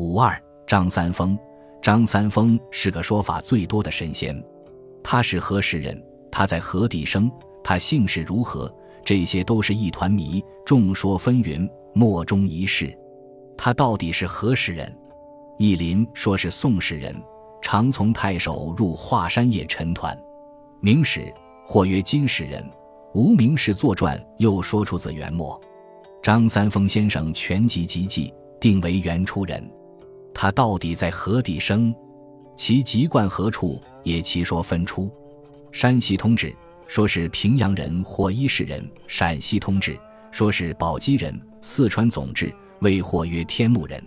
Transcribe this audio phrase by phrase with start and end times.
[0.00, 1.38] 五二张三丰，
[1.82, 4.42] 张三丰是个说法最多的神仙。
[5.04, 6.02] 他是何时人？
[6.32, 7.30] 他在何地生？
[7.62, 8.74] 他姓氏如何？
[9.04, 12.98] 这些都是一团谜，众说纷纭，莫衷一是。
[13.58, 14.90] 他到底是何时人？
[15.58, 17.14] 意林说是宋时人，
[17.60, 20.18] 常从太守入华山夜陈团。
[20.80, 21.30] 明史
[21.66, 22.66] 或曰金时人，
[23.12, 25.60] 无名氏作传又说出自元末。
[26.22, 29.62] 张三丰先生全集集记定为元初人。
[30.34, 31.94] 他到底在何地生？
[32.56, 33.80] 其籍贯何处？
[34.02, 35.10] 也其说分出。
[35.72, 36.54] 山西通志
[36.86, 39.98] 说是平阳人或伊势人，陕西通志
[40.30, 44.02] 说是宝鸡人，四川总志未或曰天目人。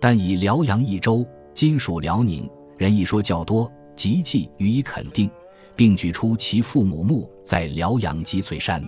[0.00, 5.30] 但以辽阳一州今属辽宁人一说较多，籍记予以肯定，
[5.76, 8.82] 并举出其父母墓在辽阳积翠山。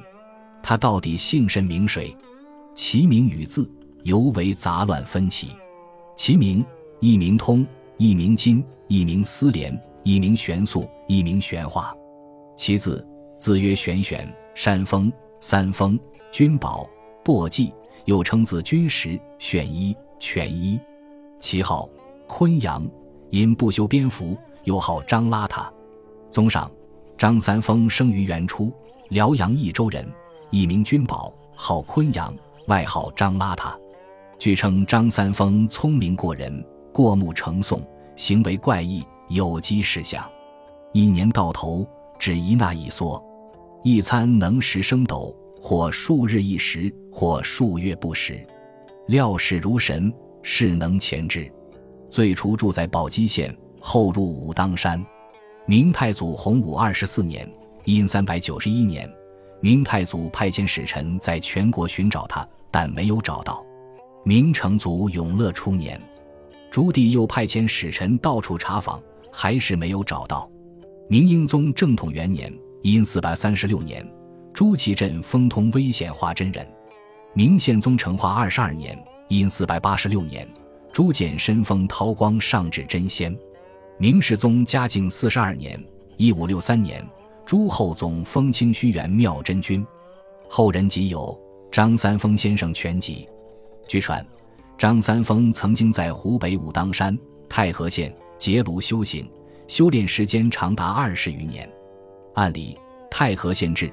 [0.62, 2.16] 他到底姓甚名谁？
[2.74, 3.70] 其名与字
[4.04, 5.48] 尤为杂乱分歧。
[6.14, 6.64] 其名
[7.00, 11.94] 一名通，一名金，一名思廉，一名玄素，一名玄化。
[12.56, 13.06] 其字
[13.38, 15.98] 字曰玄玄，山峰、三峰、
[16.30, 16.88] 君宝、
[17.24, 17.72] 簸箕，
[18.04, 20.78] 又称字君石、玄一、全一。
[21.38, 21.88] 其号
[22.26, 22.86] 昆阳，
[23.30, 25.66] 因不修边幅，又号张邋遢。
[26.30, 26.70] 综上，
[27.16, 28.70] 张三丰生于元初，
[29.08, 30.06] 辽阳益州人，
[30.50, 32.34] 一名君宝，号昆阳，
[32.66, 33.74] 外号张邋遢。
[34.40, 37.78] 据称张三丰聪明过人，过目成诵，
[38.16, 40.26] 行为怪异，有机事项。
[40.94, 41.86] 一年到头
[42.18, 43.22] 只一纳一缩，
[43.82, 48.42] 一餐能食升斗，或数日一食，或数月不食。
[49.08, 50.10] 料事如神，
[50.42, 51.46] 事能前之。
[52.08, 55.04] 最初住在宝鸡县，后入武当山。
[55.66, 57.46] 明太祖洪武二十四年
[57.84, 59.06] （殷三百九十一年），
[59.60, 63.62] 明太祖派遣使臣在全国寻找他，但没有找到。
[64.22, 66.00] 明成祖永乐初年，
[66.70, 69.02] 朱棣又派遣使臣到处查访，
[69.32, 70.48] 还是没有找到。
[71.08, 72.52] 明英宗正统元年
[72.82, 74.06] （因四百三十六年），
[74.52, 76.66] 朱祁镇封通威显化真人。
[77.32, 78.96] 明宪宗成化二十二年
[79.28, 80.46] （因四百八十六年），
[80.92, 83.34] 朱简身封韬光上至真仙。
[83.96, 85.82] 明世宗嘉靖四十二年
[86.18, 87.02] （一五六三年），
[87.46, 89.84] 朱厚宗封清虚元妙真君。
[90.46, 91.36] 后人即有
[91.72, 93.26] 张三丰先生全集。
[93.90, 94.24] 据传，
[94.78, 97.18] 张三丰曾经在湖北武当山、
[97.48, 99.28] 太和县结庐修行，
[99.66, 101.68] 修炼时间长达二十余年。
[102.34, 102.78] 按理，
[103.10, 103.88] 《太和县志》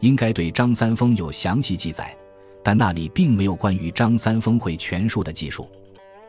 [0.00, 2.16] 应该对张三丰有详细记载，
[2.64, 5.68] 但那里并没有关于张三丰会拳术的记述。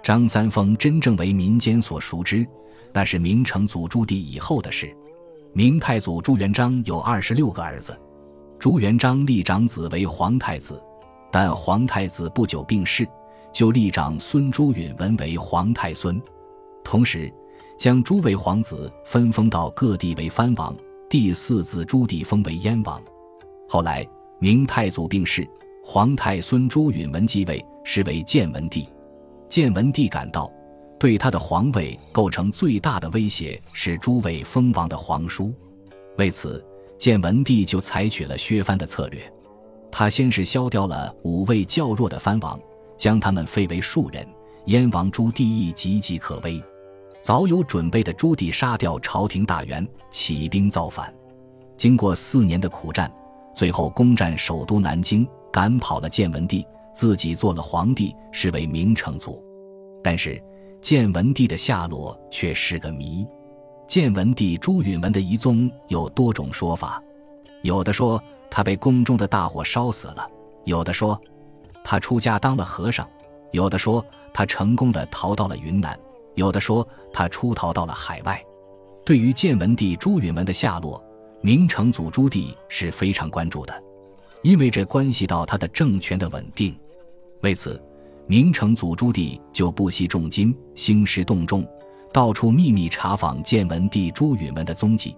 [0.03, 2.45] 张三丰真正为民间所熟知，
[2.91, 4.93] 那是明成祖朱棣以后的事。
[5.53, 7.97] 明太祖朱元璋有二十六个儿子，
[8.59, 10.77] 朱元璋立长子为皇太子。
[11.33, 13.09] 但皇太子不久病逝，
[13.51, 16.21] 就立长孙朱允文为皇太孙，
[16.83, 17.33] 同时
[17.75, 20.75] 将诸位皇子分封到各地为藩王。
[21.09, 23.01] 第四子朱棣封为燕王。
[23.67, 24.07] 后来
[24.37, 25.43] 明太祖病逝，
[25.83, 28.87] 皇太孙朱允文继位，是为建文帝。
[29.49, 30.51] 建文帝感到
[30.99, 35.51] 对他的皇位构成最大的威胁是诸位封王的皇叔，
[36.19, 36.63] 为此
[36.99, 39.32] 建文帝就采取了削藩的策略。
[39.95, 42.59] 他先是削掉了五位较弱的藩王，
[42.97, 44.27] 将他们废为庶人。
[44.65, 46.59] 燕王朱棣亦岌岌可危。
[47.21, 51.13] 早有准备的朱棣杀掉朝廷大员，起兵造反。
[51.77, 53.13] 经过四年的苦战，
[53.53, 59.45] 最后攻占首都南京，赶跑了建文帝，自己做了皇帝，是为明成祖。
[60.03, 60.43] 但是
[60.81, 63.27] 建文帝的下落却是个谜。
[63.87, 66.99] 建文帝朱允文的遗踪有多种说法，
[67.61, 68.19] 有的说。
[68.55, 70.29] 他被宫中的大火烧死了，
[70.65, 71.19] 有的说
[71.83, 73.09] 他出家当了和尚，
[73.51, 75.99] 有的说他成功的逃到了云南，
[76.35, 78.39] 有的说他出逃到了海外。
[79.03, 81.03] 对于建文帝朱允文的下落，
[81.41, 83.83] 明成祖朱棣是非常关注的，
[84.43, 86.77] 因为这关系到他的政权的稳定。
[87.41, 87.81] 为此，
[88.27, 91.67] 明成祖朱棣就不惜重金兴师动众，
[92.13, 95.17] 到处秘密查访建文帝朱允文的踪迹。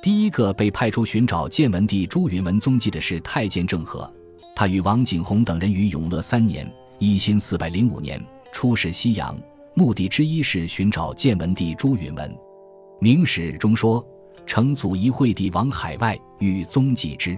[0.00, 4.10] 第一个被派出寻找建文帝朱允文踪迹的是太监郑和，
[4.54, 9.36] 他与王景洪等人于永乐三年（一辛四百零五年）出使西洋，
[9.74, 12.32] 目的之一是寻找建文帝朱允文。
[13.00, 14.04] 明史中说，
[14.46, 17.36] 成祖仪惠帝往海外欲踪迹之，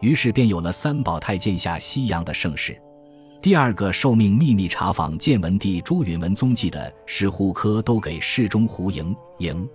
[0.00, 2.80] 于是便有了三宝太监下西洋的盛世。
[3.42, 9.68] 第二个受命秘密查访建文帝朱允文踪迹的是户科都给侍中胡莹莹。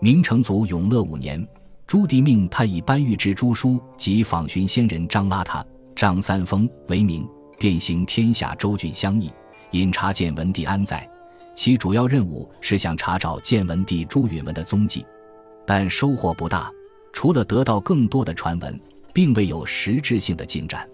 [0.00, 1.46] 明成祖永乐五年。
[1.88, 5.64] 朱棣命他以搬玉之朱书及访寻仙人张邋遢、
[5.96, 7.26] 张三丰为名，
[7.58, 9.32] 遍行天下州郡乡邑，
[9.70, 11.08] 引查建文帝安在。
[11.54, 15.02] 其主要任务是想查找建文帝朱允文的踪迹，
[15.66, 16.70] 但收获不大，
[17.10, 18.78] 除了得到更多的传闻，
[19.14, 20.86] 并未有实质性的进展。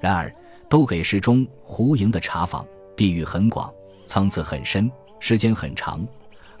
[0.00, 0.32] 然而，
[0.68, 2.64] 都给事中胡营的查访
[2.96, 3.68] 地域很广，
[4.06, 4.88] 层次很深，
[5.18, 6.06] 时间很长，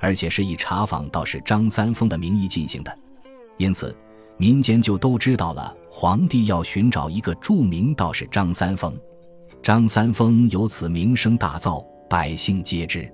[0.00, 2.98] 而且是以查访道士张三丰的名义进行的，
[3.58, 3.94] 因此
[4.38, 8.96] 民间就都知道了皇帝要寻找一个著名道士张三丰。
[9.60, 13.12] 张三丰由此名声大噪，百姓皆知。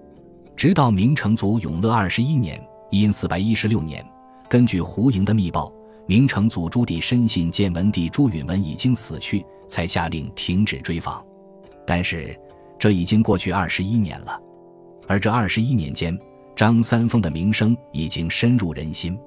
[0.55, 2.63] 直到明成祖永乐二十一年
[2.93, 4.07] （因四百一十六年），
[4.49, 5.73] 根据胡莹的密报，
[6.07, 11.25] 明成祖朱棣深信建文帝朱允文已经死去，才下令停止追访。
[11.87, 12.39] 但是，
[12.79, 14.39] 这已经过去二十一年了，
[15.09, 16.17] 而这二十一年间，
[16.55, 19.19] 张三丰的名声已经深入人心。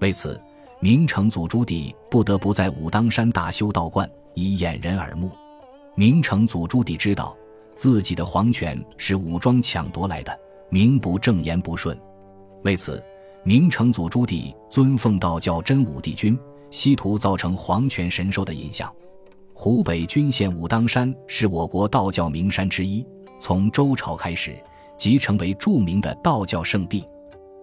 [0.00, 0.40] 为此，
[0.82, 5.30] 明成祖朱棣不得不在武当山大修道观，以掩人耳目。
[5.94, 7.36] 明成祖朱棣知道
[7.76, 10.36] 自己的皇权是武装抢夺来的。
[10.70, 11.96] 名不正言不顺，
[12.64, 13.00] 为此，
[13.44, 16.36] 明成祖朱棣尊奉道教真武帝君，
[16.68, 18.92] 希图造成皇权神授的印象。
[19.54, 23.06] 湖北均县武当山是我国道教名山之一，
[23.38, 24.56] 从周朝开始
[24.98, 27.04] 即成为著名的道教圣地。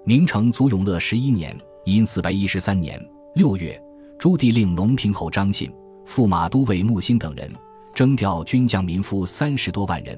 [0.05, 1.53] 明成祖永乐十一年
[1.91, 3.03] （因四百一十三年）
[3.33, 3.81] 六月，
[4.19, 5.71] 朱棣令隆平侯张信、
[6.05, 7.51] 驸马都尉穆兴等人
[7.95, 10.17] 征调军将民夫三十多万人。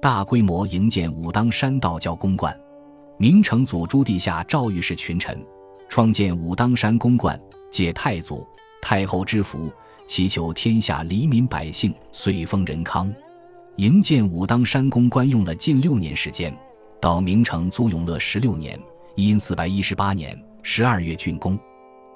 [0.00, 2.52] 大规模营建武当山道教宫观，
[3.18, 5.40] 明成祖朱棣下诏谕使群臣
[5.88, 7.40] 创建武当山宫观，
[7.70, 8.44] 借太祖、
[8.80, 9.70] 太后之福，
[10.08, 13.14] 祈求天下黎民百姓岁丰人康。
[13.76, 16.52] 营建武当山宫观用了近六年时间，
[17.00, 18.76] 到明成祖永乐十六年
[19.14, 21.58] （因四百一十八年）十二月竣工。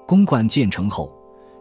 [0.07, 1.11] 宫观建成后，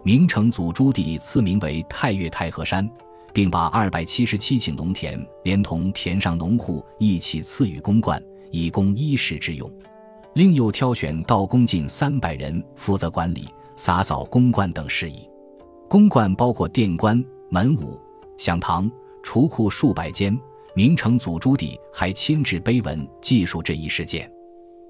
[0.02, 2.88] 明成祖朱棣赐名为太岳太和山。
[3.36, 8.18] 并把二百七十七顷农田连同田上农户一起赐予公观，
[8.50, 9.70] 以供衣食之用。
[10.32, 13.46] 另又挑选道工近三百人负责管理、
[13.76, 15.28] 洒扫公观等事宜。
[15.86, 18.00] 公观包括殿观、门午、
[18.38, 18.90] 享堂、
[19.22, 20.34] 储库数百间。
[20.74, 24.30] 明成祖朱棣还亲制碑文记述这一事件。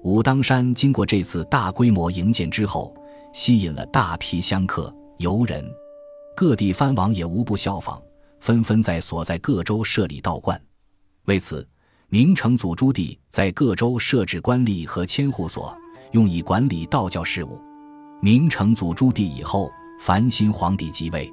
[0.07, 2.95] 武当山经过这次大规模营建之后，
[3.33, 5.69] 吸引了大批香客、游人，
[6.33, 8.01] 各地藩王也无不效仿。
[8.39, 10.57] 纷纷在所在各州设立道观，
[11.25, 11.67] 为此，
[12.07, 15.77] 明成祖朱棣在各州设置官吏和千户所，
[16.13, 17.59] 用以管理道教事务。
[18.21, 19.69] 明成祖朱棣以后，
[19.99, 21.29] 凡新皇帝即位，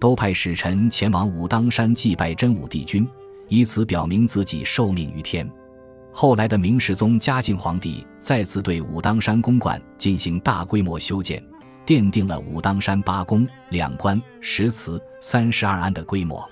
[0.00, 3.08] 都派使臣前往武当山祭拜真武帝君，
[3.46, 5.48] 以此表明自己受命于天。
[6.12, 11.42] 后来的明世宗嘉靖皇帝再次对武当山公馆进行大规模修建。
[11.86, 16.48] 奠定了武当山八宫、两观、十祠、三十二庵的规模。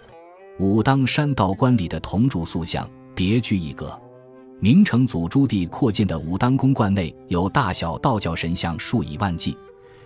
[0.58, 3.96] 武当山道观里的铜铸塑像别具一格。
[4.58, 9.56] 明成祖朱棣扩建的武当宫观内有大小道教神像数以万计，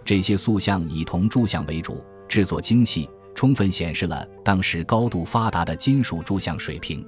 [0.04, 7.02] 这些塑像以铜铸像为主，制作精细，充分显示了当时高度发达的金属铸像水平。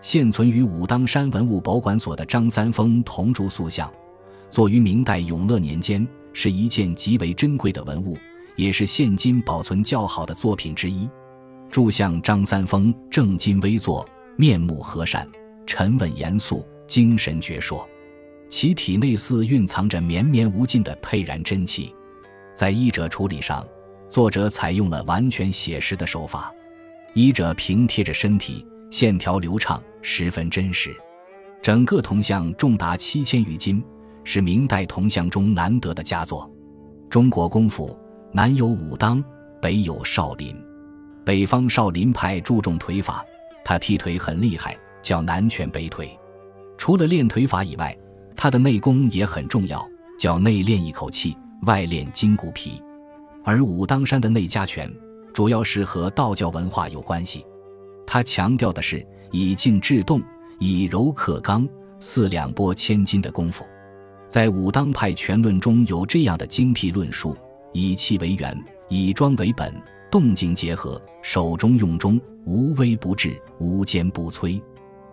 [0.00, 3.92] 现存于武当山文物保管所的张三丰铜铸塑像，
[4.50, 6.06] 作于明代永乐年间。
[6.38, 8.14] 是一件极为珍贵的文物，
[8.56, 11.08] 也是现今保存较好的作品之一。
[11.70, 14.06] 铸像张三丰正襟危坐，
[14.36, 15.26] 面目和善，
[15.66, 17.82] 沉稳严肃，精神矍铄，
[18.50, 21.94] 其体内似蕴藏着绵绵无尽的沛然真气。
[22.54, 23.66] 在衣褶处理上，
[24.10, 26.52] 作者采用了完全写实的手法，
[27.14, 30.94] 衣褶平贴着身体，线条流畅，十分真实。
[31.62, 33.82] 整个铜像重达七千余斤。
[34.28, 36.50] 是明代铜像中难得的佳作。
[37.08, 37.96] 中国功夫
[38.32, 39.22] 南有武当，
[39.62, 40.52] 北有少林。
[41.24, 43.24] 北方少林派注重腿法，
[43.64, 46.10] 他踢腿很厉害，叫南拳北腿。
[46.76, 47.96] 除了练腿法以外，
[48.36, 49.88] 他的内功也很重要，
[50.18, 52.82] 叫内练一口气，外练筋骨皮。
[53.44, 54.92] 而武当山的内家拳，
[55.32, 57.46] 主要是和道教文化有关系。
[58.06, 60.22] 他强调的是以静制动，
[60.58, 63.66] 以柔克刚，四两拨千斤的功夫。
[64.28, 67.36] 在武当派拳论中有这样的精辟论述：
[67.72, 68.56] 以气为源，
[68.88, 69.74] 以庄为本，
[70.10, 74.60] 动静结合，手中用中，无微不至，无坚不摧。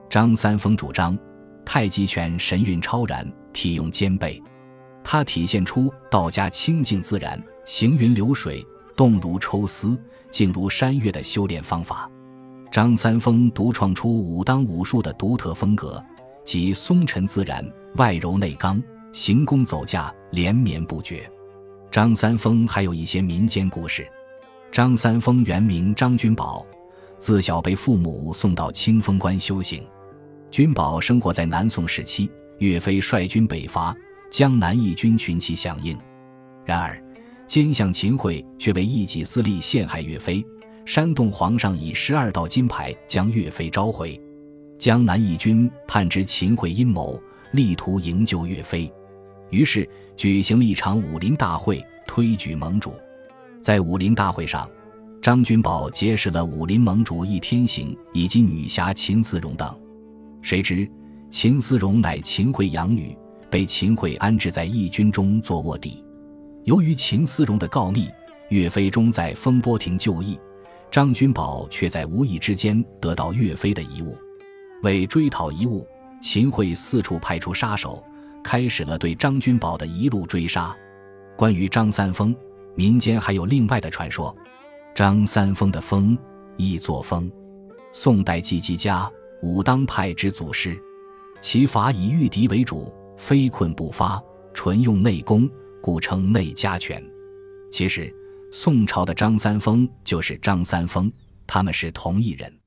[0.10, 1.18] 张三丰主张
[1.66, 4.42] 太极拳神韵超然，体用兼备，
[5.04, 12.10] 它体现出道家清静自然、行云流水、动如抽丝、静如山岳的修炼方法。
[12.74, 16.04] 张三丰独创出武当武术的独特风格，
[16.44, 17.64] 即松沉自然，
[17.98, 18.82] 外柔内刚。
[19.12, 21.30] 行宫走架连绵不绝。
[21.92, 24.08] 张三丰还有一些民间故事。
[24.72, 26.66] 张三丰原名张君宝，
[27.20, 29.84] 自小被父母送到清风观修行。
[30.50, 32.28] 君宝生活在南宋时期，
[32.58, 33.96] 岳飞率军北伐，
[34.32, 35.96] 江南义军群起响应。
[36.66, 37.00] 然而，
[37.46, 40.44] 奸相秦桧却为一己私利陷害岳飞，
[40.86, 44.20] 煽动皇上以十二道金牌将岳飞召回。
[44.78, 47.18] 江南义军探知秦桧阴谋，
[47.52, 48.92] 力图营救岳飞，
[49.50, 49.88] 于是
[50.18, 52.94] 举行了一场武林大会，推举盟主。
[53.62, 54.70] 在武林大会上，
[55.22, 59.74] 张君宝结识了武林盟主易天行以及女侠秦思荣等。
[60.42, 60.90] 谁知
[61.32, 63.18] 秦思荣乃秦桧养女，
[63.50, 66.04] 被秦桧安置在义军中做卧底。
[66.66, 68.10] 由于秦思荣的告密，
[68.50, 70.38] 岳飞终在风波亭就义，
[70.94, 74.16] 张君宝却在无意之间得到岳飞的遗物。
[74.84, 75.88] 为追讨遗物，
[76.22, 78.04] 秦桧四处派出杀手，
[78.44, 80.72] 开始了对张君宝的一路追杀。
[81.36, 82.36] 关于张三丰，
[82.76, 84.38] 民间还有另外的传说：
[84.94, 86.16] 张三丰的丰，
[86.58, 87.28] 亦作风。
[87.92, 90.80] 宋代季季家武当派之祖师，
[91.42, 94.24] 其法以御敌为主，非困不发，
[94.54, 95.50] 纯用内功。
[95.82, 97.04] 故称内家拳。
[97.72, 98.14] 其实，
[98.56, 101.12] 宋朝的张三丰就是张三丰，
[101.48, 102.60] 他们是同一人。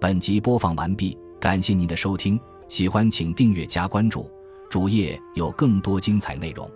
[0.00, 4.28] 本集播放完毕，感谢您的收听，喜欢请订阅加关注，
[4.68, 6.68] 主页有更多精彩内容。